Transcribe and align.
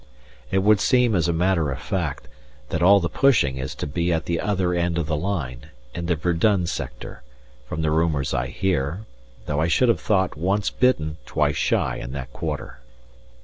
It 0.49 0.63
would 0.63 0.79
seem, 0.81 1.13
as 1.13 1.27
a 1.27 1.31
matter 1.31 1.69
of 1.69 1.79
fact, 1.79 2.27
that 2.69 2.81
all 2.81 2.99
the 2.99 3.07
pushing 3.07 3.59
is 3.59 3.75
to 3.75 3.85
be 3.85 4.11
at 4.11 4.25
the 4.25 4.39
other 4.39 4.73
end 4.73 4.97
of 4.97 5.05
the 5.05 5.15
line, 5.15 5.67
in 5.93 6.07
the 6.07 6.15
Verdun 6.15 6.65
sector, 6.65 7.21
from 7.69 7.83
the 7.83 7.91
rumours 7.91 8.33
I 8.33 8.47
hear, 8.47 9.01
though 9.45 9.59
I 9.61 9.67
should 9.67 9.89
have 9.89 10.01
thought 10.01 10.35
once 10.35 10.71
bitten 10.71 11.17
twice 11.27 11.55
shy 11.55 11.97
in 11.97 12.13
that 12.13 12.33
quarter. 12.33 12.79